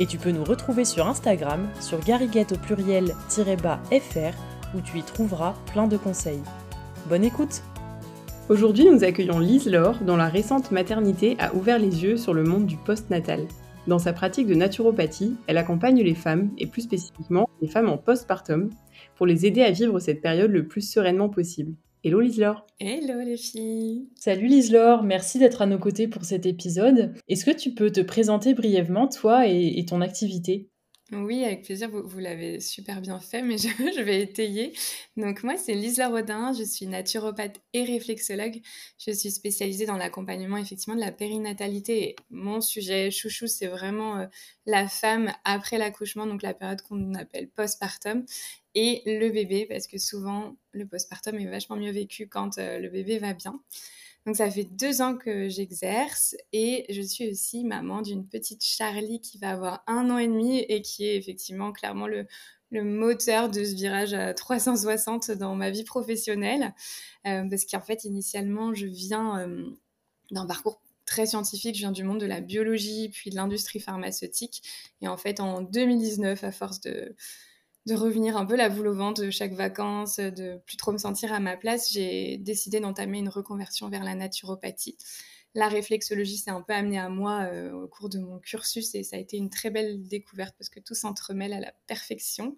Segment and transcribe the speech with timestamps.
[0.00, 4.36] Et tu peux nous retrouver sur Instagram, sur gariguette au pluriel-fr,
[4.74, 6.42] où tu y trouveras plein de conseils.
[7.08, 7.62] Bonne écoute
[8.48, 12.42] Aujourd'hui, nous accueillons Lise Laure, dont la récente maternité a ouvert les yeux sur le
[12.42, 13.46] monde du post-natal.
[13.86, 17.98] Dans sa pratique de naturopathie, elle accompagne les femmes, et plus spécifiquement les femmes en
[17.98, 18.70] postpartum,
[19.16, 21.74] pour les aider à vivre cette période le plus sereinement possible.
[22.04, 24.08] Hello Lise-Laure Hello les filles.
[24.16, 27.14] Salut Lise-Laure, merci d'être à nos côtés pour cet épisode.
[27.28, 30.71] Est-ce que tu peux te présenter brièvement, toi et, ton activité?
[31.12, 34.72] Oui, avec plaisir, vous, l'avez super bien fait, mais je, vais étayer.
[35.16, 38.60] Donc moi, c'est Lise Rodin, je suis naturopathe et réflexologue.
[38.98, 42.16] Je suis spécialisée dans l'accompagnement effectivement de la périnatalité.
[42.30, 44.26] Mon sujet chouchou, c'est vraiment euh,
[44.64, 48.24] la femme après l'accouchement, donc la période qu'on appelle postpartum
[48.74, 52.88] et le bébé, parce que souvent, le postpartum est vachement mieux vécu quand euh, le
[52.88, 53.60] bébé va bien.
[54.26, 59.20] Donc ça fait deux ans que j'exerce et je suis aussi maman d'une petite Charlie
[59.20, 62.26] qui va avoir un an et demi et qui est effectivement clairement le,
[62.70, 66.72] moteur de ce virage à 360 dans ma vie professionnelle.
[67.26, 69.66] Euh, parce qu'en fait, initialement, je viens euh,
[70.30, 74.62] d'un parcours très scientifique, je viens du monde de la biologie, puis de l'industrie pharmaceutique.
[75.02, 77.14] Et en fait, en 2019, à force de
[77.86, 80.98] de revenir un peu la boule au ventre de chaque vacances, de plus trop me
[80.98, 84.96] sentir à ma place, j'ai décidé d'entamer une reconversion vers la naturopathie.
[85.54, 89.02] La réflexologie s'est un peu amenée à moi euh, au cours de mon cursus et
[89.02, 92.56] ça a été une très belle découverte parce que tout s'entremêle à la perfection.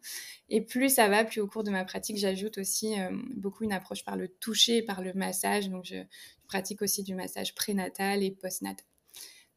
[0.49, 3.73] Et plus ça va, plus au cours de ma pratique, j'ajoute aussi euh, beaucoup une
[3.73, 5.71] approche par le toucher par le massage.
[5.71, 6.05] Donc je
[6.47, 8.87] pratique aussi du massage prénatal et postnatal.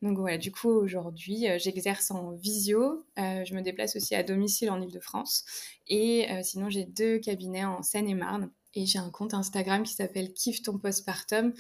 [0.04, 4.22] Donc voilà, du coup aujourd'hui euh, j'exerce en visio, euh, je me déplace aussi à
[4.22, 5.44] domicile en Ile-de-France
[5.88, 8.52] et euh, sinon j'ai deux cabinets en Seine-et-Marne.
[8.76, 11.52] Et j'ai un compte Instagram qui s'appelle Kiffe ton postpartum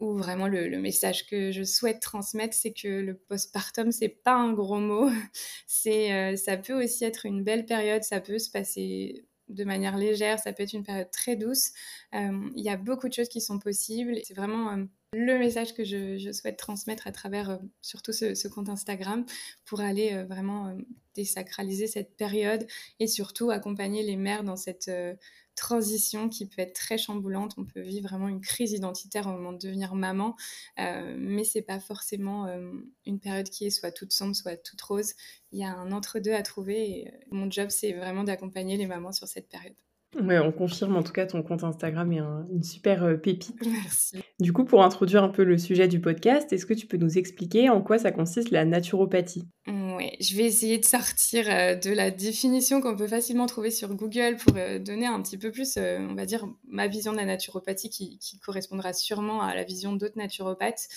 [0.00, 4.54] où vraiment le, message que je souhaite transmettre c'est que le postpartum c'est pas un
[4.54, 5.10] gros mot,
[5.66, 10.38] c'est ça peut aussi être une belle période, ça peut se passer de manière légère,
[10.38, 11.72] ça peut être une période très douce.
[12.12, 14.18] Il y a beaucoup de choses qui sont possibles.
[14.24, 19.24] C'est vraiment le message que je, souhaite transmettre à travers euh, surtout ce, compte Instagram
[19.64, 20.74] pour aller euh, vraiment euh,
[21.14, 22.66] désacraliser cette période
[22.98, 24.90] et surtout accompagner les mères dans cette
[25.54, 27.54] transition qui peut être très chamboulante.
[27.56, 30.34] On peut vivre vraiment une crise identitaire au moment de devenir maman,
[30.76, 32.48] mais c'est pas forcément
[33.06, 35.14] une période qui est soit toute sombre, soit toute rose.
[35.52, 39.12] Il y a un entre-deux à trouver et mon job, c'est vraiment d'accompagner les mamans
[39.12, 39.76] sur cette période.
[40.22, 42.20] Ouais, on confirme en tout cas ton compte Instagram est
[42.52, 43.54] une super euh, pépite.
[43.66, 44.18] Merci.
[44.38, 47.18] Du coup, pour introduire un peu le sujet du podcast, est-ce que tu peux nous
[47.18, 49.44] expliquer en quoi ça consiste la naturopathie?
[49.66, 53.94] Oui, je vais essayer de sortir euh, de la définition qu'on peut facilement trouver sur
[53.94, 57.24] Google pour euh, donner un petit peu plus, on va dire, ma vision de la
[57.24, 60.88] naturopathie qui, qui correspondra sûrement à la vision d'autres naturopathes.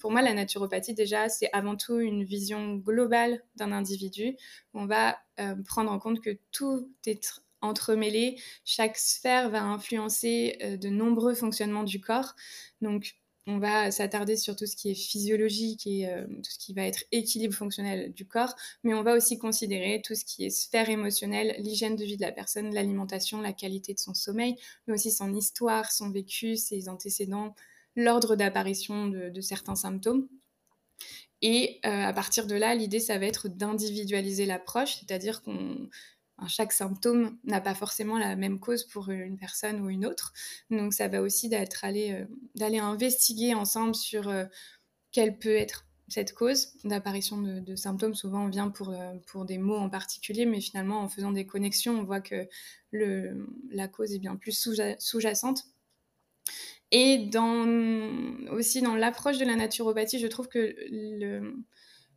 [0.00, 4.36] pour moi, la naturopathie, déjà, c'est avant tout une vision globale d'un individu.
[4.74, 5.18] On va
[5.66, 8.40] prendre en compte que tout est entremêlés.
[8.64, 12.34] Chaque sphère va influencer euh, de nombreux fonctionnements du corps.
[12.80, 13.14] Donc,
[13.46, 16.86] on va s'attarder sur tout ce qui est physiologique et euh, tout ce qui va
[16.86, 20.88] être équilibre fonctionnel du corps, mais on va aussi considérer tout ce qui est sphère
[20.88, 24.56] émotionnelle, l'hygiène de vie de la personne, l'alimentation, la qualité de son sommeil,
[24.86, 27.54] mais aussi son histoire, son vécu, ses antécédents,
[27.96, 30.28] l'ordre d'apparition de, certains symptômes.
[31.44, 35.88] Et euh, à partir de là, l'idée, ça va être d'individualiser l'approche, c'est-à-dire qu'on
[36.48, 40.32] chaque symptôme n'a pas forcément la même cause pour une personne ou une autre.
[40.70, 44.44] Donc ça va aussi d'être euh, d'aller investiguer ensemble sur euh,
[45.12, 48.14] quelle peut être cette cause d'apparition de, symptômes.
[48.14, 51.46] Souvent on vient pour, euh, pour des mots en particulier, mais finalement en faisant des
[51.46, 52.48] connexions, on voit que
[52.90, 54.52] le, la cause est bien plus
[54.98, 55.64] sous-jacente.
[56.90, 57.66] Et dans,
[58.50, 61.64] aussi dans l'approche de la naturopathie, je trouve que le,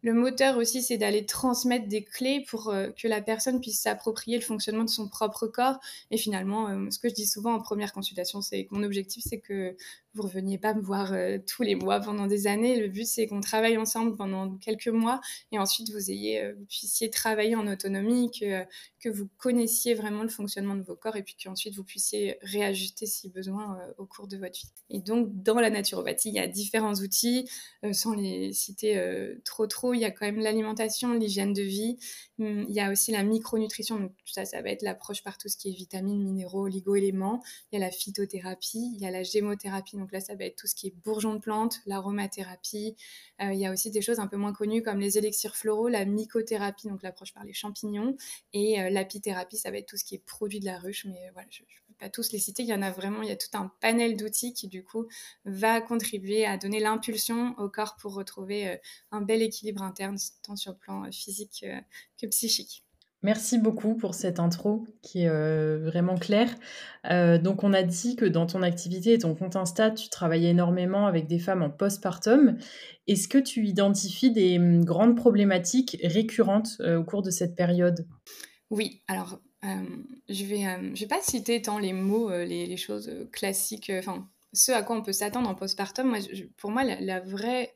[0.06, 4.38] le moteur aussi, c'est d'aller transmettre des clés pour euh, que la personne puisse s'approprier
[4.38, 5.80] le fonctionnement de son propre corps.
[6.12, 9.24] Et finalement, euh, ce que je dis souvent en première consultation, c'est que mon objectif,
[9.28, 9.76] c'est que
[10.16, 11.14] vous reveniez pas me voir
[11.48, 12.80] tous les mois pendant des années.
[12.80, 15.22] Le but, c'est qu'on travaille ensemble pendant quelques mois
[15.52, 18.64] et ensuite vous ayez, vous puissiez travailler en autonomie, que,
[19.00, 23.06] que vous connaissiez vraiment le fonctionnement de vos corps et puis qu'ensuite vous puissiez réajuster
[23.06, 24.72] si besoin au cours de votre vie.
[24.90, 27.50] Et donc, dans la naturopathie, il y a différents outils,
[27.92, 28.96] sans les citer
[29.44, 31.98] trop trop, il y a quand même l'alimentation, l'hygiène de vie,
[32.40, 35.38] hum, il y a aussi la micronutrition, donc tout ça, ça va être l'approche par
[35.38, 39.12] tout ce qui est vitamines, minéraux, oligo-éléments, il y a la phytothérapie, il y a
[39.12, 42.96] la gémothérapie, donc là, ça va être tout ce qui est bourgeons de plantes, l'aromathérapie.
[43.42, 45.88] Euh, il y a aussi des choses un peu moins connues comme les élixirs floraux,
[45.88, 48.16] la mycothérapie, donc l'approche par les champignons,
[48.54, 51.32] et euh, l'apithérapie, ça va être tout ce qui est produit de la ruche, mais
[51.34, 52.62] voilà, je ne peux pas tous les citer.
[52.62, 55.08] Il y en a vraiment, il y a tout un panel d'outils qui, du coup,
[55.46, 58.78] va contribuer à donner l'impulsion au corps pour retrouver euh,
[59.10, 61.66] un bel équilibre interne, tant sur le plan physique
[62.22, 62.85] que psychique.
[63.26, 66.54] Merci beaucoup pour cette intro qui est euh, vraiment claire.
[67.10, 70.52] Euh, donc, on a dit que dans ton activité et ton compte Insta, tu travaillais
[70.52, 72.56] énormément avec des femmes en postpartum.
[73.08, 78.06] Est-ce que tu identifies des hum, grandes problématiques récurrentes euh, au cours de cette période?
[78.70, 79.40] Oui, alors
[80.30, 84.84] je vais, je vais pas citer tant les mots, les, choses classiques, enfin, ce à
[84.84, 86.10] quoi on peut s'attendre en postpartum.
[86.10, 86.20] Moi,
[86.58, 87.74] pour moi, la vraie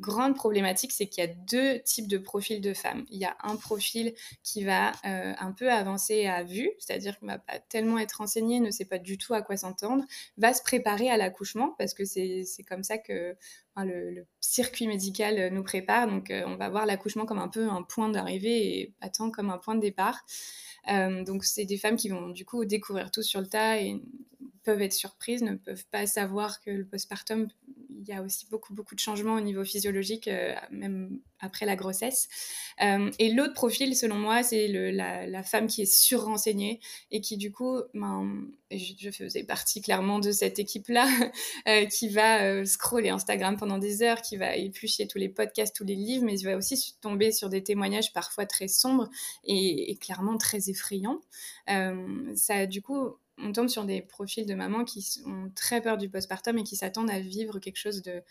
[0.00, 3.04] grande problématique, c'est qu'il y a deux types de profils de femmes.
[3.10, 7.26] Il y a un profil qui va euh, un peu avancer à vue, c'est-à-dire qu'on
[7.26, 10.04] va pas tellement être renseigné, ne sait pas du tout à quoi s'entendre,
[10.38, 13.36] va se préparer à l'accouchement, parce que c'est comme ça que
[13.84, 16.06] le, circuit médical nous prépare.
[16.06, 19.50] Donc euh, on va voir l'accouchement comme un peu un point d'arrivée et tant comme
[19.50, 20.24] un point de départ.
[20.90, 24.00] Euh, donc c'est des femmes qui vont du coup découvrir tout sur le tas et
[24.64, 27.48] peuvent être surprises, ne peuvent pas savoir que le postpartum
[27.98, 31.76] il y a aussi beaucoup, beaucoup de changements au niveau physiologique, euh, même après la
[31.76, 32.28] grossesse.
[32.82, 37.50] Euh, et l'autre profil, selon moi, c'est la, femme qui est surrenseignée et qui, du
[37.50, 41.08] coup, ben, je, faisais partie clairement de cette équipe-là,
[41.68, 45.84] euh, qui va scroller Instagram pendant des heures, qui va éplucher tous les podcasts, tous
[45.84, 49.08] les livres, mais qui va aussi tomber sur des témoignages parfois très sombres
[49.44, 51.20] et, et clairement très effrayants.
[51.66, 56.08] ça, du coup, on tombe sur des profils de mamans qui ont très peur du
[56.08, 58.22] postpartum et qui s'attendent à vivre quelque chose de,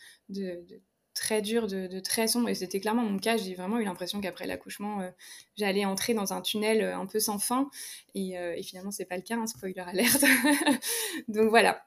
[1.14, 2.48] très dur, de, très sombre.
[2.48, 3.36] Et c'était clairement mon cas.
[3.36, 5.10] J'ai vraiment eu l'impression qu'après l'accouchement, euh,
[5.56, 7.70] j'allais entrer dans un tunnel euh, un peu sans fin.
[8.14, 10.24] Et, finalement, et finalement, c'est pas le cas, hein, spoiler alerte.
[11.28, 11.82] Donc voilà.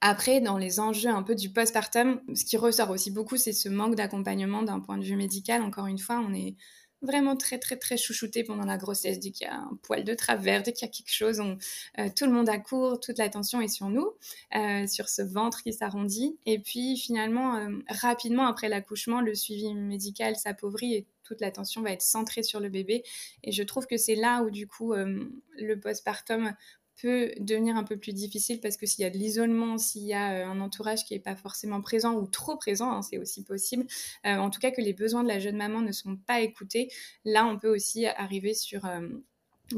[0.00, 3.68] Après, dans les enjeux un peu du postpartum, ce qui ressort aussi beaucoup, c'est ce
[3.68, 5.62] manque d'accompagnement d'un point de vue médical.
[5.62, 6.56] Encore une fois, on est
[7.02, 9.18] vraiment très très très chouchouté pendant la grossesse.
[9.18, 11.58] Dès qu'il y a un poil de travers, dès qu'il y a quelque chose, on,
[11.98, 14.12] euh, tout le monde accourt, toute l'attention est sur nous,
[14.54, 16.38] euh, sur ce ventre qui s'arrondit.
[16.46, 21.92] Et puis finalement, euh, rapidement après l'accouchement, le suivi médical s'appauvrit et toute l'attention va
[21.92, 23.02] être centrée sur le bébé.
[23.44, 26.54] Et je trouve que c'est là où du coup le postpartum
[27.00, 30.14] peut devenir un peu plus difficile parce que s'il y a de l'isolement, s'il y
[30.14, 33.44] a euh, un entourage qui n'est pas forcément présent ou trop présent, hein, c'est aussi
[33.44, 33.86] possible.
[34.26, 36.88] Euh, en tout cas, que les besoins de la jeune maman ne sont pas écoutés,
[37.24, 39.08] là, on peut aussi arriver sur euh,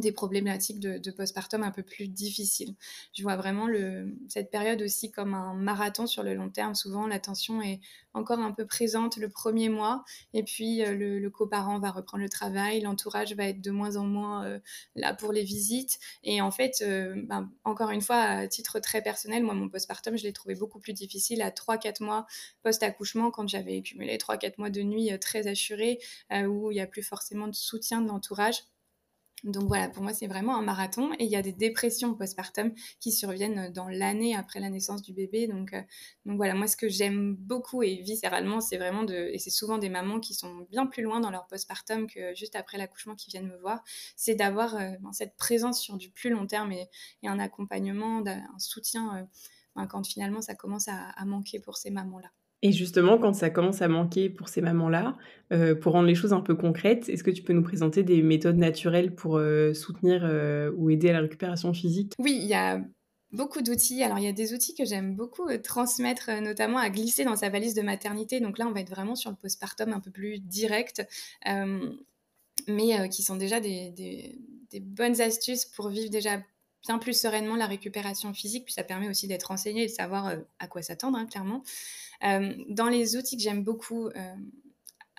[0.01, 2.75] des problématiques de, postpartum un peu plus difficiles.
[3.17, 3.69] Je vois vraiment
[4.29, 6.75] cette période aussi comme un marathon sur le long terme.
[6.75, 7.81] Souvent, l'attention est
[8.15, 12.29] encore un peu présente le premier mois, et puis euh, le, coparent va reprendre le
[12.29, 14.59] travail, l'entourage va être de moins en moins euh,
[14.95, 15.99] là pour les visites.
[16.23, 20.17] Et en fait, euh, ben, encore une fois, à titre très personnel, moi, mon postpartum,
[20.17, 22.27] je l'ai trouvé beaucoup plus difficile à 3-4 mois
[22.63, 25.99] post-accouchement, quand j'avais accumulé 3-4 mois de nuit très assurés,
[26.31, 28.63] où il n'y a plus forcément de soutien de l'entourage.
[29.45, 31.13] Donc voilà, pour moi, c'est vraiment un marathon.
[31.19, 35.13] Et il y a des dépressions postpartum qui surviennent dans l'année après la naissance du
[35.13, 35.47] bébé.
[35.47, 35.83] Donc, euh,
[36.25, 39.15] donc voilà, moi, ce que j'aime beaucoup et viscéralement, c'est vraiment de.
[39.33, 42.57] Et c'est souvent des mamans qui sont bien plus loin dans leur postpartum que juste
[42.57, 43.83] après l'accouchement qui viennent me voir.
[44.17, 46.89] C'est d'avoir euh, ben, cette présence sur du plus long terme et,
[47.25, 49.23] un accompagnement, un soutien euh,
[49.77, 52.31] ben, quand finalement ça commence à manquer pour ces mamans-là.
[52.65, 55.19] Et justement, quand ça commence à manquer pour ces mamans-là,
[55.53, 58.23] euh, pour rendre les choses un peu concrètes, est-ce que tu peux nous présenter des
[58.23, 62.15] méthodes naturelles pour euh, soutenir euh, ou aider à la récupération physique?
[62.19, 62.81] Oui, il y a
[63.33, 64.03] beaucoup d'outils.
[64.03, 67.51] Alors, il y a des outils que j'aime beaucoup transmettre, notamment à glisser dans sa
[67.51, 68.41] valise de maternité.
[68.41, 71.07] Donc là, on va être vraiment sur le postpartum un peu plus direct,
[72.67, 73.91] mais qui sont déjà des,
[74.71, 76.41] des bonnes astuces pour vivre déjà
[76.87, 80.29] bien plus sereinement la récupération physique, puis ça permet aussi d'être renseigné et de savoir
[80.29, 81.63] euh, à quoi s'attendre, hein, clairement.
[82.25, 84.09] Euh, dans les outils que j'aime beaucoup,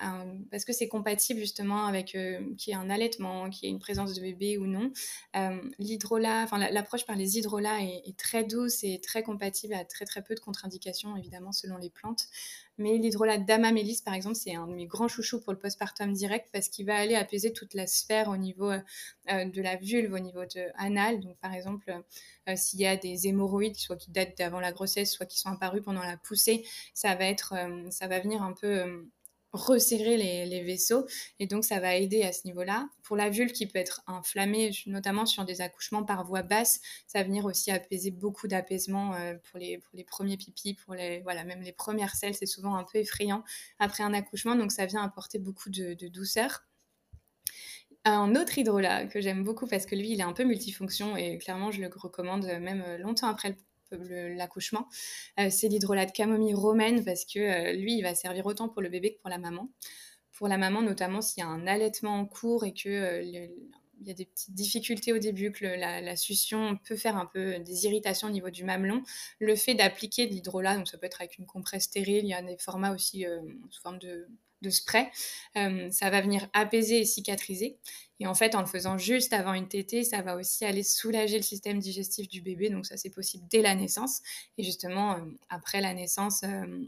[0.04, 3.80] euh, parce que c'est compatible justement avec euh, qui est un allaitement, qui est une
[3.80, 4.92] présence de bébé ou non.
[5.36, 10.06] Euh, l'hydrolat, enfin l'approche par les hydrolats est, très douce et très compatible à très
[10.06, 12.28] très peu de contre-indications évidemment selon les plantes.
[12.78, 16.50] Mais l'hydrolat d'amamélis par exemple, c'est un de mes grands chouchous pour le postpartum direct
[16.52, 20.20] parce qu'il va aller apaiser toute la sphère au niveau euh, de la vulve, au
[20.20, 21.22] niveau de anal.
[21.22, 21.94] Donc par exemple,
[22.56, 25.82] s'il y a des hémorroïdes, soit qui datent d'avant la grossesse, soit qui sont apparus
[25.84, 27.54] pendant la poussée, ça va être,
[27.92, 29.08] ça va venir un peu
[29.56, 31.06] resserrer les, vaisseaux
[31.40, 32.88] et donc ça va aider à ce niveau-là.
[33.04, 37.20] Pour la vulve qui peut être inflammée, notamment sur des accouchements par voie basse, ça
[37.20, 41.62] va venir aussi apaiser beaucoup d'apaisement euh, pour, les, premiers pipis, pour les, voilà, même
[41.62, 43.44] les premières selles, c'est souvent un peu effrayant
[43.80, 46.66] après un accouchement, donc ça vient apporter beaucoup de, douceur.
[48.04, 51.40] Un autre hydrolat que j'aime beaucoup parce que lui, il est un peu multifonction et
[51.40, 53.56] clairement, je le recommande même longtemps après le
[54.36, 54.88] l'accouchement,
[55.40, 58.90] euh, c'est l'hydrolat camomille romaine parce que euh, lui, il va servir autant pour le
[58.90, 59.70] bébé que pour la maman.
[60.34, 64.08] Pour la maman, notamment s'il y a un allaitement en cours et que euh, il
[64.08, 67.86] y a des petites difficultés au début, que la, succion peut faire un peu des
[67.86, 69.02] irritations au niveau du mamelon.
[69.40, 72.34] Le fait d'appliquer de l'hydrolat, donc ça peut être avec une compresse stérile, il y
[72.34, 73.26] a des formats aussi
[73.70, 74.28] sous forme de,
[74.70, 75.10] spray,
[75.54, 77.78] ça va venir apaiser et cicatriser.
[78.20, 81.38] Et en fait, en le faisant juste avant une tétée, ça va aussi aller soulager
[81.38, 82.70] le système digestif du bébé.
[82.70, 84.22] Donc ça, c'est possible dès la naissance.
[84.58, 86.86] Et justement, euh, après la naissance, euh,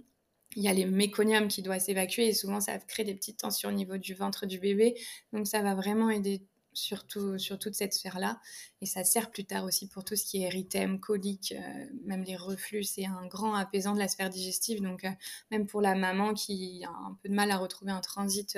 [0.56, 3.70] il y a les méconiums qui doivent s'évacuer et souvent ça crée des petites tensions
[3.70, 4.96] au niveau du ventre du bébé.
[5.34, 6.42] Donc ça va vraiment aider
[6.74, 8.40] surtout sur toute cette sphère-là.
[8.82, 12.24] Et ça sert plus tard aussi pour tout ce qui est érythème, colique, euh, même
[12.24, 12.84] les reflux.
[12.84, 14.82] C'est un grand apaisant de la sphère digestive.
[14.82, 15.06] Donc,
[15.52, 18.58] même pour la maman qui a un peu de mal à retrouver un transit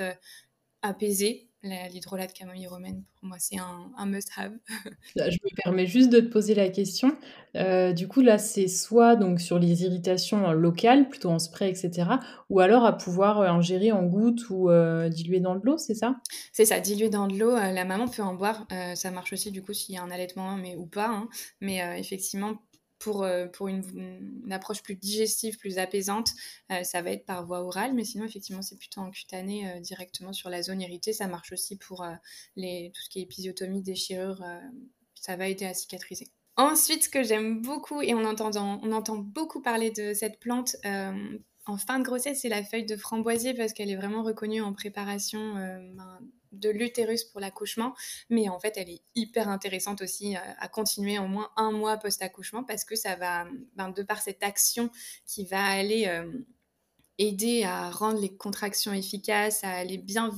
[0.82, 4.52] apaisé, l'hydrolat de camomille romaine, pour moi, c'est un, must-have.
[5.16, 7.16] je me permets juste de te poser la question.
[7.56, 12.08] Euh, du coup, là, c'est soit donc sur les irritations locales, plutôt en spray, etc.,
[12.48, 15.94] ou alors à pouvoir euh, ingérer en gouttes ou euh, diluer dans de l'eau, c'est
[15.94, 16.16] ça?
[16.52, 17.54] C'est ça, diluer dans de l'eau.
[17.54, 18.66] la maman peut en boire.
[18.94, 21.08] ça marche aussi, du coup, s'il y a un allaitement, mais ou pas.
[21.08, 21.28] Hein.
[21.60, 22.54] Mais effectivement,
[23.00, 26.30] pour, euh, pour une, approche plus digestive, plus apaisante,
[26.70, 29.80] euh, ça va être par voie orale, mais sinon, effectivement, c'est plutôt en cutanée euh,
[29.80, 31.12] directement sur la zone irritée.
[31.12, 32.06] Ça marche aussi pour
[32.56, 34.44] les, tout ce qui est épisiotomie, déchirure,
[35.14, 36.28] ça va aider à cicatriser.
[36.56, 38.50] Ensuite, ce que j'aime beaucoup, et on entend,
[38.82, 40.76] on entend beaucoup parler de cette plante
[41.66, 44.72] en fin de grossesse, c'est la feuille de framboisier parce qu'elle est vraiment reconnue en
[44.72, 46.18] préparation ben,
[46.52, 47.94] de l'utérus pour l'accouchement,
[48.28, 51.96] mais en fait, elle est hyper intéressante aussi euh, à continuer au moins un mois
[51.96, 54.90] post-accouchement parce que ça va, ben, de par cette action
[55.26, 56.30] qui va aller euh,
[57.18, 60.30] aider à rendre les contractions efficaces, à aller bien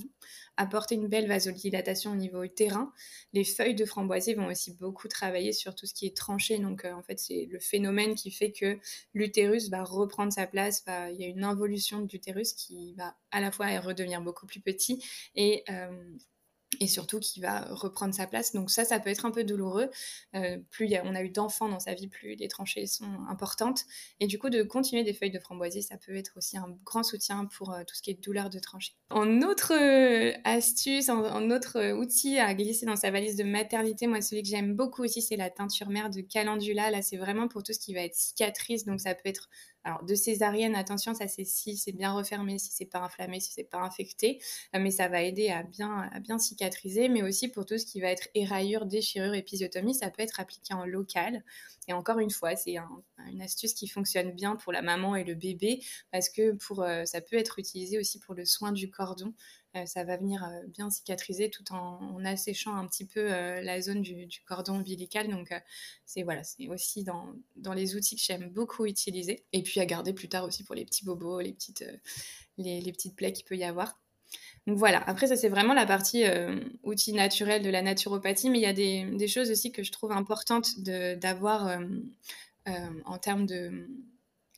[0.56, 2.92] apporter une belle vasodilatation au niveau utérin.
[3.32, 6.59] Les feuilles de framboisier vont aussi beaucoup travailler sur tout ce qui est tranché.
[6.59, 8.78] Donc, euh, en fait, c'est le phénomène qui fait que
[9.14, 10.85] l'utérus va reprendre sa place.
[10.88, 14.61] il y a une involution de l'utérus qui va à la fois redevenir beaucoup plus
[14.61, 15.04] petit
[15.35, 16.16] et euh,
[16.81, 18.52] et surtout qui va reprendre sa place.
[18.52, 19.91] Donc ça, ça peut être un peu douloureux.
[20.35, 23.85] Euh, plus on a eu d'enfants dans sa vie, plus les tranchées sont importantes.
[24.21, 27.02] Et du coup, de continuer des feuilles de framboisier, ça peut être aussi un grand
[27.02, 28.95] soutien pour euh, tout ce qui est douleur de tranchée.
[29.11, 34.21] En autre euh, astuce, en, autre outil à glisser dans sa valise de maternité, moi,
[34.21, 36.91] celui que j'aime beaucoup aussi, c'est la teinture mère de calendula.
[36.91, 38.85] Là, c'est vraiment pour tout ce qui va être cicatrice.
[38.85, 39.49] Donc ça peut être
[39.85, 43.53] alors, de césarienne, attention, ça c'est si c'est bien refermé, si c'est pas inflammé, si
[43.53, 44.41] c'est pas infecté,
[44.75, 47.87] euh, mais ça va aider à bien, à bien cicatriser, mais aussi pour tout ce
[47.87, 51.43] qui va être éraillure, déchirure, épisiotomie, ça peut être appliqué en local.
[51.89, 52.77] Et encore une fois, c'est
[53.29, 57.05] une astuce qui fonctionne bien pour la maman et le bébé, parce que pour, euh,
[57.05, 59.35] ça peut être utilisé aussi pour le soin du cordon.
[59.75, 63.81] Euh, ça va venir euh, bien cicatriser tout en, asséchant un petit peu euh, la
[63.81, 65.29] zone du, cordon ombilical.
[65.29, 65.50] Donc,
[66.05, 69.45] c'est voilà, c'est aussi dans, dans, les outils que j'aime beaucoup utiliser.
[69.52, 71.85] Et puis à garder plus tard aussi pour les petits bobos, les petites,
[72.59, 73.99] les, petites plaies qu'il peut y avoir.
[74.67, 76.25] Donc voilà, après ça c'est vraiment la partie
[76.85, 79.91] outil naturel de la naturopathie, mais il y a des, des, choses aussi que je
[79.91, 81.79] trouve importantes d'avoir
[82.67, 83.88] en termes de,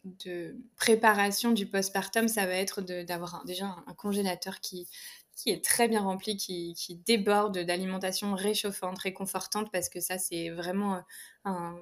[0.05, 4.87] de préparation du postpartum, ça va être d'avoir déjà un, congélateur qui,
[5.37, 11.03] qui est très bien rempli, qui, déborde d'alimentation réchauffante, réconfortante, parce que ça, c'est vraiment
[11.45, 11.77] un,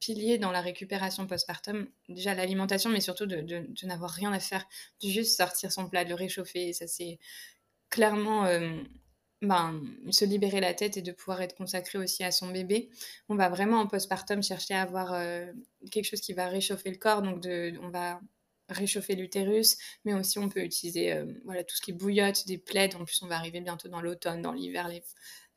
[0.00, 1.86] pilier dans la récupération postpartum.
[2.08, 4.66] Déjà l'alimentation, mais surtout de, n'avoir rien à faire,
[5.02, 6.72] de juste sortir son plat, de le réchauffer.
[6.72, 7.20] Ça, c'est
[7.88, 8.82] clairement euh,
[9.42, 12.88] ben, se libérer la tête et de pouvoir être consacré aussi à son bébé.
[13.28, 15.46] On va vraiment en postpartum chercher à avoir euh,
[15.90, 18.20] quelque chose qui va réchauffer le corps, donc de, on va
[18.68, 22.96] réchauffer l'utérus, mais aussi on peut utiliser euh, voilà, tout ce qui bouillotte, des plaids,
[22.96, 25.04] en plus on va arriver bientôt dans l'automne, dans l'hiver, les,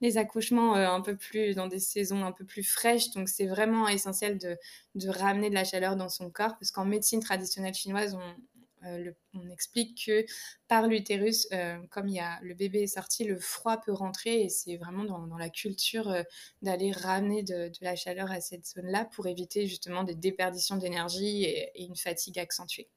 [0.01, 3.47] les accouchements euh, un peu plus dans des saisons un peu plus fraîches, donc c'est
[3.47, 4.57] vraiment essentiel de,
[4.95, 8.35] de, ramener de la chaleur dans son corps, parce qu'en médecine traditionnelle chinoise, on,
[8.83, 10.25] on explique que
[10.67, 11.47] par l'utérus,
[11.89, 15.03] comme il y a, le bébé est sorti, le froid peut rentrer et c'est vraiment
[15.03, 16.13] dans, la culture
[16.61, 21.83] d'aller ramener de, la chaleur à cette zone-là pour éviter justement des déperditions d'énergie et,
[21.83, 22.89] une fatigue accentuée.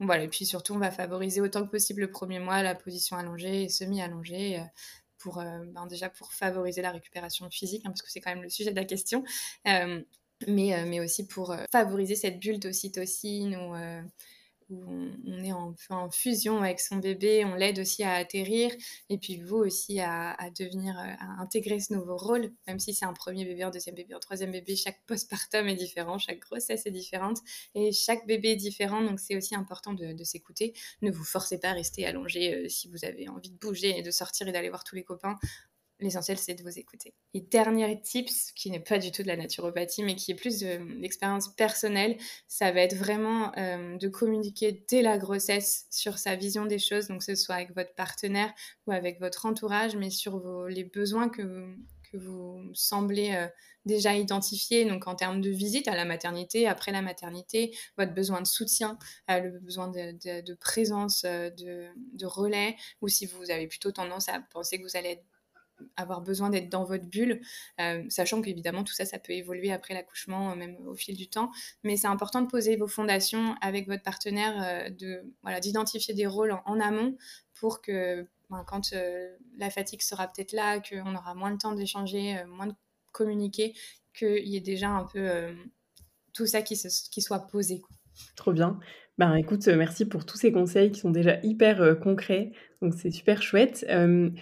[0.00, 3.16] voilà, et puis surtout, on va favoriser autant que possible le premier mois la position
[3.16, 4.62] allongée et semi-allongée
[5.18, 8.50] pour ben déjà pour favoriser la récupération physique, hein, parce que c'est quand même le
[8.50, 9.24] sujet de la question,
[10.46, 13.74] mais, mais aussi pour favoriser cette bulle d'ocytocine ou
[14.68, 14.84] où
[15.26, 18.72] on, est en, fusion avec son bébé, on l'aide aussi à atterrir,
[19.08, 23.12] et puis vous aussi à, devenir, à intégrer ce nouveau rôle, même si c'est un
[23.12, 26.90] premier bébé, un deuxième bébé, un troisième bébé, chaque postpartum est différent, chaque grossesse est
[26.90, 27.38] différente,
[27.74, 30.74] et chaque bébé est différent, donc c'est aussi important de, s'écouter.
[31.02, 34.10] Ne vous forcez pas à rester allongé si vous avez envie de bouger et de
[34.10, 35.36] sortir et d'aller voir tous les copains.
[35.98, 37.14] L'essentiel, c'est de vous écouter.
[37.32, 40.60] Et dernier tips, qui n'est pas du tout de la naturopathie, mais qui est plus
[40.60, 46.36] de l'expérience personnelle, ça va être vraiment euh, de communiquer dès la grossesse sur sa
[46.36, 48.52] vision des choses, donc que ce soit avec votre partenaire
[48.86, 51.74] ou avec votre entourage, mais sur les besoins que,
[52.12, 53.48] que vous semblez euh,
[53.86, 58.42] déjà identifier, donc en termes de visite à la maternité, après la maternité, votre besoin
[58.42, 58.98] de soutien,
[59.30, 64.28] euh, le besoin de, de présence, de, de relais, ou si vous avez plutôt tendance
[64.28, 65.24] à penser que vous allez être
[65.96, 67.40] avoir besoin d'être dans votre bulle,
[67.80, 71.28] euh, sachant qu'évidemment tout ça, ça peut évoluer après l'accouchement, euh, même au fil du
[71.28, 71.50] temps.
[71.84, 76.26] Mais c'est important de poser vos fondations avec votre partenaire, euh, de voilà, d'identifier des
[76.26, 77.16] rôles en, amont
[77.54, 78.94] pour que ben, quand
[79.56, 82.74] la fatigue sera peut-être là, qu'on aura moins de temps d'échanger, moins de
[83.12, 83.74] communiquer,
[84.14, 85.54] qu'il y ait déjà un peu
[86.32, 87.82] tout ça qui soit posé.
[88.36, 88.78] Trop bien.
[89.18, 92.52] Ben écoute, merci pour tous ces conseils qui sont déjà hyper concrets.
[92.82, 93.86] Donc c'est super chouette.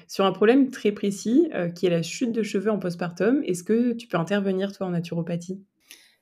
[0.08, 3.92] sur un problème très précis, qui est la chute de cheveux en postpartum, est-ce que
[3.92, 5.62] tu peux intervenir toi en naturopathie?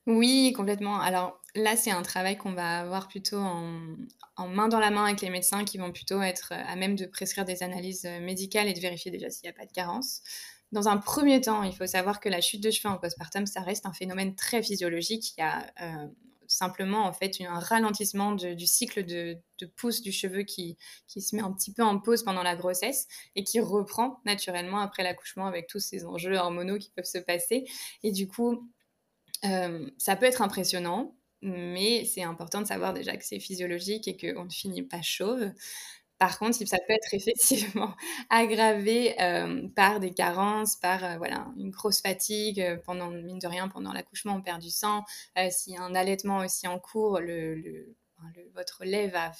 [0.06, 1.00] Oui, complètement.
[1.00, 5.20] Alors là, c'est un travail qu'on va avoir plutôt en, main dans la main avec
[5.20, 8.80] les médecins qui vont plutôt être à même de prescrire des analyses médicales et de
[8.80, 10.22] vérifier déjà s'il n'y a pas de carence.
[10.72, 13.60] Dans un premier temps, il faut savoir que la chute de cheveux en postpartum, ça
[13.60, 15.34] reste un phénomène très physiologique.
[15.36, 15.66] Il y a
[16.56, 19.38] simplement en fait un ralentissement du cycle de,
[19.76, 23.06] pousse du cheveu qui, se met un petit peu en pause pendant la grossesse
[23.36, 27.64] et qui reprend naturellement après l'accouchement avec tous ces enjeux hormonaux qui peuvent se passer.
[28.02, 28.68] Et du coup,
[29.44, 34.16] euh, ça peut être impressionnant, mais c'est important de savoir déjà que c'est physiologique et
[34.16, 35.50] qu'on ne finit pas chauve.
[36.22, 37.96] Par contre, ça peut être effectivement
[38.30, 43.48] aggravé euh, par des carences, par euh, voilà, une grosse fatigue euh, pendant, mine de
[43.48, 45.02] rien, pendant l'accouchement, on perd du sang.
[45.34, 45.48] A
[45.78, 47.96] un allaitement aussi en cours, le,
[48.54, 49.32] votre lait va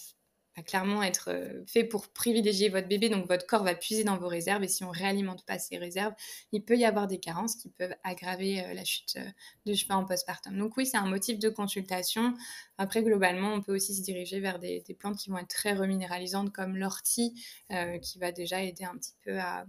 [0.56, 4.18] va clairement être euh, fait pour privilégier votre bébé, donc votre corps va puiser dans
[4.18, 6.14] vos réserves et si on réalimente pas ces réserves,
[6.52, 9.24] il peut y avoir des carences qui peuvent aggraver euh, la chute euh,
[9.66, 10.56] de cheveux en postpartum.
[10.56, 12.34] Donc oui, c'est un motif de consultation.
[12.78, 16.52] Après, globalement, on peut aussi se diriger vers des, plantes qui vont être très reminéralisantes
[16.52, 17.34] comme l'ortie,
[18.02, 19.64] qui va déjà aider un petit peu à,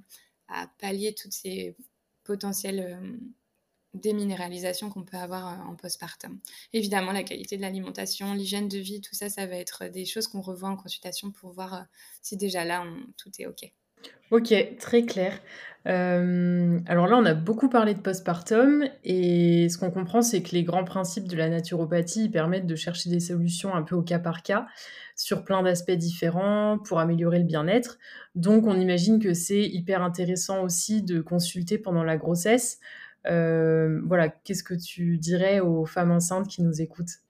[0.50, 1.76] à pallier toutes ces
[2.24, 3.00] potentielles
[3.94, 6.40] déminéralisation qu'on peut avoir euh, en postpartum.
[6.74, 10.28] Évidemment, la qualité de l'alimentation, l'hygiène de vie, tout ça, ça va être des choses
[10.28, 11.82] qu'on revoit en consultation pour voir euh,
[12.22, 12.84] si déjà là,
[13.18, 13.72] tout est OK.
[14.32, 15.40] Ok, très clair.
[15.86, 20.52] Euh, alors là, on a beaucoup parlé de postpartum et ce qu'on comprend, c'est que
[20.54, 24.20] les grands principes de la naturopathie permettent de chercher des solutions un peu au cas
[24.20, 24.66] par cas
[25.16, 28.00] sur plein d'aspects différents pour améliorer le bien-être.
[28.34, 34.30] Donc, on imagine que c'est hyper intéressant aussi de consulter pendant la grossesse euh, voilà,
[34.30, 37.22] qu'est-ce que tu dirais aux femmes enceintes qui nous écoutent?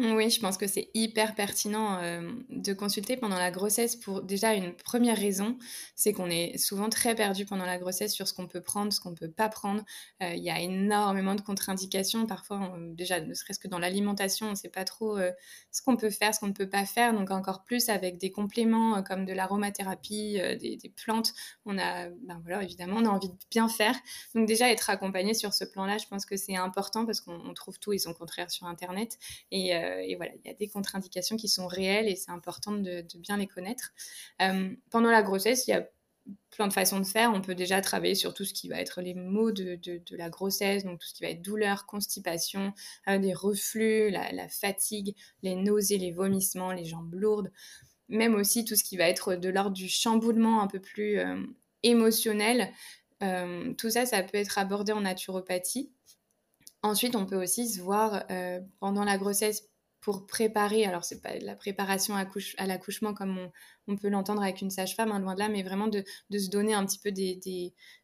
[0.00, 4.54] Oui, je pense que c'est hyper pertinent euh, de consulter pendant la grossesse pour déjà
[4.54, 5.58] une première raison,
[5.96, 9.00] c'est qu'on est souvent très perdu pendant la grossesse sur ce qu'on peut prendre, ce
[9.00, 9.82] qu'on ne peut pas prendre.
[10.22, 14.50] Euh, il y a énormément de contre-indications, parfois déjà ne serait-ce que dans l'alimentation, on
[14.50, 15.32] ne sait pas trop euh,
[15.72, 17.12] ce qu'on peut faire, ce qu'on ne peut pas faire.
[17.12, 21.34] Donc encore plus avec des compléments comme de l'aromathérapie, des, plantes,
[21.66, 23.96] on a, ben voilà, évidemment, on a envie de bien faire.
[24.36, 27.80] Donc déjà être accompagné sur ce plan-là, je pense que c'est important parce qu'on trouve
[27.80, 29.18] tout et son contraire sur Internet
[29.50, 33.04] et et voilà, il y a des contre-indications qui sont réelles et c'est important de,
[33.16, 33.92] bien les connaître.
[34.42, 35.88] Euh, pendant la grossesse, il y a
[36.50, 37.32] plein de façons de faire.
[37.32, 39.78] On peut déjà travailler sur tout ce qui va être les maux de,
[40.10, 42.72] la grossesse, donc tout ce qui va être douleur, constipation,
[43.08, 47.50] euh, des reflux, la, fatigue, les nausées, les vomissements, les jambes lourdes.
[48.08, 51.20] Même aussi tout ce qui va être de l'ordre du chamboulement un peu plus
[51.82, 52.72] émotionnel.
[53.76, 55.90] tout ça, ça peut être abordé en naturopathie.
[56.82, 58.26] Ensuite, on peut aussi se voir
[58.80, 59.68] pendant la grossesse
[60.00, 62.24] pour préparer, alors c'est pas la préparation à,
[62.58, 63.50] à l'accouchement comme
[63.88, 66.74] on, peut l'entendre avec une sage-femme, hein, loin de là, mais vraiment de, se donner
[66.74, 67.40] un petit peu des,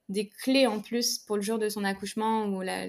[0.08, 2.86] des, clés en plus pour le jour de son accouchement ou la,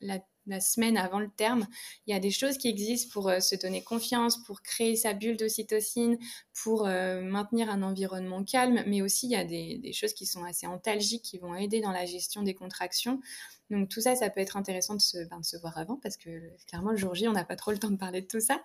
[0.00, 0.18] la
[0.60, 1.66] semaine avant le terme.
[2.06, 5.12] Il y a des choses qui existent pour euh, se donner confiance, pour créer sa
[5.12, 6.18] bulle d'ocytocine,
[6.62, 10.44] pour euh, maintenir un environnement calme, mais aussi il y a des, choses qui sont
[10.44, 13.20] assez antalgiques qui vont aider dans la gestion des contractions.
[13.70, 16.90] Donc tout ça, ça peut être intéressant de se, ben, voir avant parce que clairement
[16.90, 18.62] le jour J, on n'a pas trop le temps de parler de tout ça.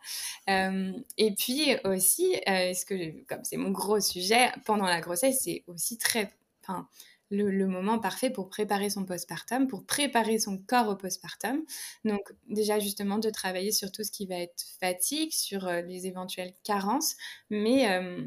[0.49, 5.63] Euh, et puis aussi, ce que comme c'est mon gros sujet pendant la grossesse, c'est
[5.67, 6.33] aussi très,
[7.29, 11.63] le, moment parfait pour préparer son postpartum, pour préparer son corps au postpartum.
[12.05, 16.07] Donc déjà justement de travailler sur tout ce qui va être fatigue, sur euh, les
[16.07, 17.15] éventuelles carences,
[17.49, 18.25] mais euh,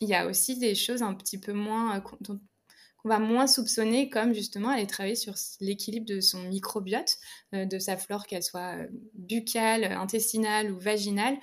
[0.00, 4.08] il y a aussi des choses un petit peu moins euh, qu'on va moins soupçonner,
[4.10, 7.18] comme justement aller travailler sur l'équilibre de son microbiote,
[7.52, 8.76] de sa flore, qu'elle soit
[9.14, 11.38] buccale, intestinale ou vaginale.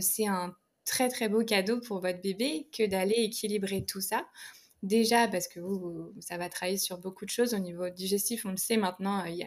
[0.00, 4.26] c'est un très très beau cadeau pour votre bébé que d'aller équilibrer tout ça.
[4.82, 8.50] Déjà parce que vous, ça va travailler sur beaucoup de choses au niveau digestif, on
[8.50, 9.44] le sait maintenant, euh,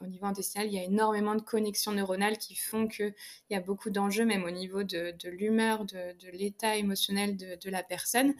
[0.00, 3.14] au niveau intestinal, il y a énormément de connexions neuronales qui font qu'il
[3.50, 8.34] y a beaucoup d'enjeux, même au niveau de, l'humeur, de, l'état émotionnel de, la personne,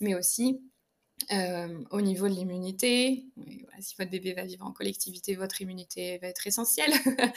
[0.00, 0.60] mais aussi
[1.32, 3.26] euh, au niveau de l'immunité.
[3.80, 6.92] si votre bébé va vivre en collectivité, votre immunité va être essentielle.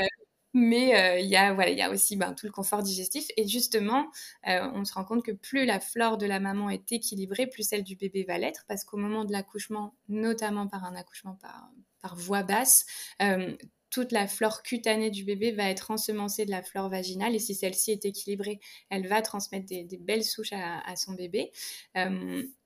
[0.00, 0.23] Euh,
[0.54, 3.26] mais euh, il y, a, voilà, y a aussi ben, tout le confort digestif.
[3.36, 4.06] Et justement,
[4.46, 7.64] euh, on se rend compte que plus la flore de la maman est équilibrée, plus
[7.64, 11.70] celle du bébé va l'être, parce qu'au moment de l'accouchement, notamment par un accouchement par,
[12.00, 12.86] par voie basse,
[13.20, 13.56] euh,
[13.90, 17.34] toute la flore cutanée du bébé va être ensemencée de la flore vaginale.
[17.34, 21.50] Et si celle-ci est équilibrée, elle va transmettre des, belles souches à, à son bébé.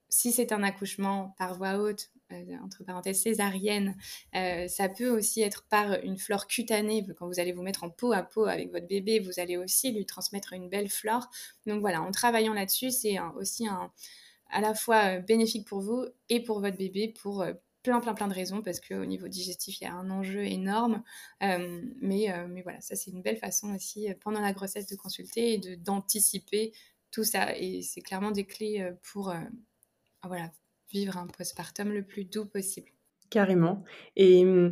[0.09, 3.95] Si c'est un accouchement par voie haute, euh, entre parenthèses césarienne,
[4.35, 7.03] euh, ça peut aussi être par une flore cutanée.
[7.17, 9.91] Quand vous allez vous mettre en peau à peau avec votre bébé, vous allez aussi
[9.91, 11.27] lui transmettre une belle flore.
[11.65, 13.67] Donc voilà, en travaillant là-dessus, c'est aussi
[14.51, 17.43] à la fois euh, bénéfique pour vous et pour votre bébé pour
[17.81, 21.01] plein, plein, plein de raisons, parce qu'au niveau digestif, il y a un enjeu énorme.
[21.41, 25.77] mais, mais voilà, ça, c'est une belle façon aussi, pendant la grossesse, de consulter et
[25.77, 26.73] d'anticiper
[27.09, 27.57] tout ça.
[27.57, 29.33] Et c'est clairement des clés pour,
[30.27, 30.51] voilà,
[30.91, 32.91] vivre un postpartum le plus doux possible.
[33.29, 33.83] Carrément.
[34.15, 34.71] Et mmh,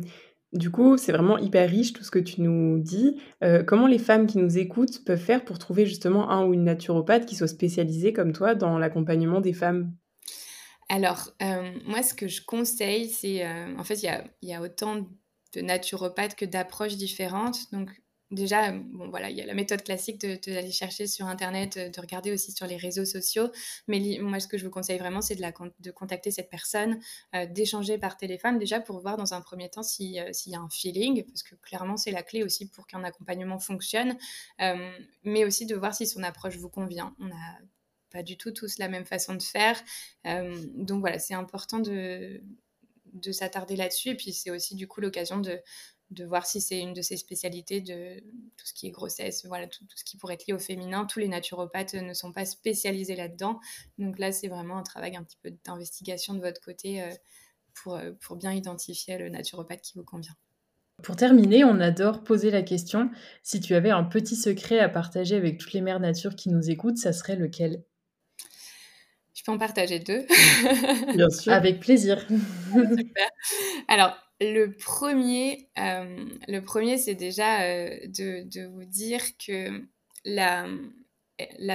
[0.52, 3.20] du coup, c'est vraiment hyper riche tout ce que tu nous dis.
[3.44, 6.64] Euh, comment les femmes qui nous écoutent peuvent faire pour trouver justement un ou une
[6.64, 9.92] naturopathe qui soit spécialisée comme toi dans l'accompagnement des femmes?
[10.88, 13.46] Alors, euh, moi, ce que je conseille, c'est...
[13.46, 15.06] Euh, en fait, il y a, y a, autant
[15.54, 17.70] de naturopathes que d'approches différentes.
[17.72, 17.90] Donc,
[18.30, 18.74] déjà,
[19.10, 22.32] voilà, il y a la méthode classique de, d'aller chercher sur Internet, euh, de regarder
[22.32, 23.50] aussi sur les réseaux sociaux.
[23.86, 25.44] Mais moi, ce que je vous conseille vraiment, c'est de,
[25.80, 27.00] de contacter cette personne,
[27.34, 30.60] euh, d'échanger par téléphone, déjà pour voir dans un premier temps euh, s'il y a
[30.60, 34.16] un feeling, parce que clairement, c'est la clé aussi pour qu'un accompagnement fonctionne,
[35.24, 37.14] mais aussi de voir si son approche vous convient.
[37.20, 37.58] On n'a
[38.10, 39.80] pas du tout tous la même façon de faire.
[40.24, 42.42] donc voilà, c'est important de
[43.14, 44.10] de s'attarder là-dessus.
[44.10, 45.60] Et puis, c'est aussi du coup l'occasion de,
[46.10, 48.20] de voir si c'est une de ses spécialités de
[48.56, 51.04] tout ce qui est grossesse, voilà, tout, ce qui pourrait être lié au féminin.
[51.04, 53.60] Tous les naturopathes ne sont pas spécialisés là-dedans.
[53.98, 57.10] Donc là, c'est vraiment un travail un petit peu d'investigation de votre côté euh,
[57.74, 60.34] pour, euh, pour bien identifier le naturopathe qui vous convient.
[61.02, 63.10] Pour terminer, on adore poser la question,
[63.42, 66.70] si tu avais un petit secret à partager avec toutes les mères nature qui nous
[66.70, 67.84] écoutent, ça serait lequel?
[69.34, 70.26] Je peux en partager deux.
[71.14, 71.52] Bien sûr.
[71.52, 72.26] Avec plaisir.
[72.26, 73.30] Super.
[73.86, 79.84] Alors, le premier, euh, le premier c'est déjà euh, de, vous dire que
[80.24, 80.66] la,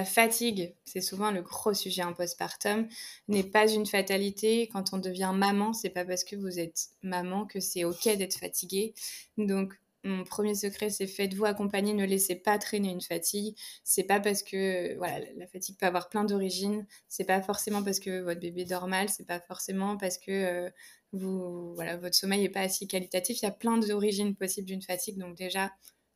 [0.06, 2.88] fatigue, c'est souvent le gros sujet en postpartum,
[3.28, 4.70] n'est pas une fatalité.
[4.72, 8.38] Quand on devient maman, c'est pas parce que vous êtes maman que c'est ok d'être
[8.38, 8.94] fatigué.
[9.38, 9.74] Donc,
[10.06, 13.56] mon premier secret, c'est faites-vous accompagner, ne laissez pas traîner une fatigue.
[13.86, 16.86] C'est pas parce que voilà, la fatigue peut avoir plein d'origines.
[17.08, 19.08] C'est pas forcément parce que votre bébé dort mal.
[19.10, 20.70] C'est pas forcément parce que euh,
[21.14, 23.42] voilà, votre sommeil n'est pas assez qualitatif.
[23.42, 25.18] Il y a plein d'origines possibles d'une fatigue.
[25.18, 25.72] Donc déjà,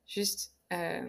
[0.08, 1.08] juste, euh,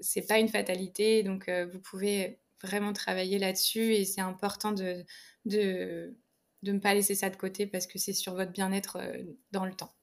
[0.00, 1.22] c'est pas une fatalité.
[1.22, 5.04] Donc euh, vous pouvez vraiment travailler là-dessus et c'est important de,
[5.46, 6.14] de,
[6.62, 9.22] de, ne pas laisser ça de côté parce que c'est sur votre bien-être euh,
[9.52, 9.94] dans le temps.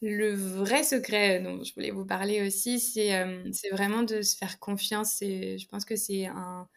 [0.00, 4.58] Le vrai secret dont je voulais vous parler aussi, c'est euh, vraiment de se faire
[4.58, 5.22] confiance.
[5.22, 6.68] Et je pense que c'est un,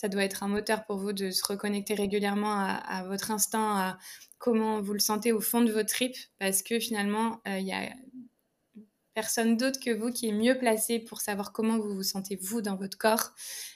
[0.00, 3.98] ça doit être un moteur pour vous de se reconnecter régulièrement à, votre instinct, à
[4.38, 7.72] comment vous le sentez au fond de votre tripes, parce que finalement, euh, il y
[7.72, 7.92] a
[9.12, 12.62] personne d'autre que vous qui est mieux placé pour savoir comment vous vous sentez vous
[12.62, 13.34] dans votre corps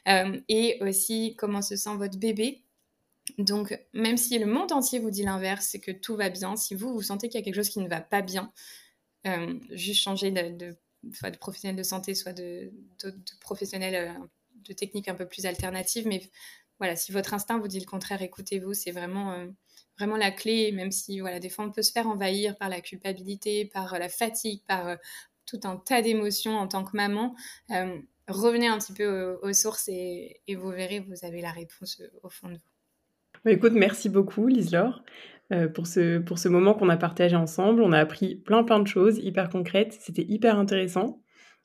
[0.08, 2.64] euh, et aussi comment se sent votre bébé.
[3.36, 6.74] Donc, même si le monde entier vous dit l'inverse, c'est que tout va bien, si
[6.74, 8.50] vous, vous sentez qu'il y a quelque chose qui ne va pas bien,
[9.26, 10.74] euh, juste changer de,
[11.38, 14.16] professionnel de santé, soit de, de professionnel
[14.64, 16.06] de techniques un peu plus alternatives.
[16.06, 16.22] Mais
[16.78, 19.46] voilà, si votre instinct vous dit le contraire, écoutez-vous, c'est vraiment, euh,
[19.98, 22.80] vraiment la clé, même si voilà, des fois on peut se faire envahir par la
[22.80, 24.96] culpabilité, par euh, la fatigue, par, euh,
[25.46, 27.34] tout un tas d'émotions en tant que maman.
[28.28, 32.48] revenez un petit peu aux, sources et, vous verrez, vous avez la réponse au fond
[32.48, 33.40] de vous.
[33.44, 35.04] Bah, écoute, merci beaucoup, Lise-Laure.
[35.74, 37.82] pour, ce, pour ce moment qu'on a partagé ensemble.
[37.82, 39.98] On a appris plein plein de choses hyper concrètes.
[40.00, 41.22] C'était hyper intéressant.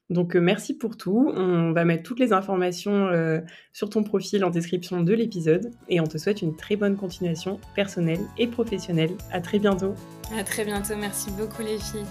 [0.10, 1.32] Donc euh, merci pour tout.
[1.36, 3.42] On va mettre toutes les informations euh,
[3.74, 7.60] sur ton profil en description de l'épisode et on te souhaite une très bonne continuation
[7.76, 9.12] personnelle et professionnelle.
[9.32, 9.94] À très bientôt.
[10.38, 10.96] À très bientôt.
[11.00, 12.06] Merci beaucoup les filles.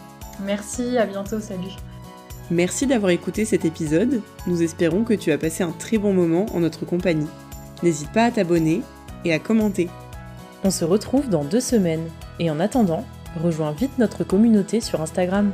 [0.44, 1.74] Merci, à bientôt, salut.
[2.50, 4.22] Merci d'avoir écouté cet épisode.
[4.46, 7.26] Nous espérons que tu as passé un très bon moment en notre compagnie.
[7.82, 8.82] N'hésite pas à t'abonner
[9.24, 9.88] et à commenter.
[10.64, 12.08] On se retrouve dans deux semaines
[12.38, 13.04] et en attendant,
[13.42, 15.52] rejoins vite notre communauté sur Instagram.